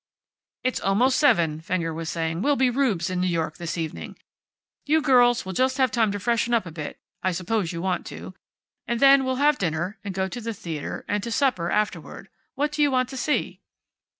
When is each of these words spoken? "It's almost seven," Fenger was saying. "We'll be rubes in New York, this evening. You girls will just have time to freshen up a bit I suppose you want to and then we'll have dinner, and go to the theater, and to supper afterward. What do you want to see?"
"It's 0.63 0.79
almost 0.79 1.19
seven," 1.19 1.61
Fenger 1.61 1.93
was 1.93 2.09
saying. 2.09 2.41
"We'll 2.41 2.55
be 2.55 2.71
rubes 2.71 3.11
in 3.11 3.21
New 3.21 3.27
York, 3.27 3.57
this 3.57 3.77
evening. 3.77 4.17
You 4.87 4.99
girls 4.99 5.45
will 5.45 5.53
just 5.53 5.77
have 5.77 5.91
time 5.91 6.11
to 6.11 6.19
freshen 6.19 6.55
up 6.55 6.65
a 6.65 6.71
bit 6.71 6.97
I 7.21 7.31
suppose 7.31 7.71
you 7.71 7.83
want 7.83 8.07
to 8.07 8.33
and 8.87 8.99
then 8.99 9.23
we'll 9.23 9.35
have 9.35 9.59
dinner, 9.59 9.99
and 10.03 10.15
go 10.15 10.27
to 10.27 10.41
the 10.41 10.55
theater, 10.55 11.05
and 11.07 11.21
to 11.21 11.31
supper 11.31 11.69
afterward. 11.69 12.29
What 12.55 12.71
do 12.71 12.81
you 12.81 12.89
want 12.89 13.09
to 13.09 13.17
see?" 13.17 13.61